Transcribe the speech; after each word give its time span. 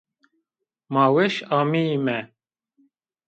Ma 0.93 1.05
weş 1.13 1.35
ameyîme 1.57 2.19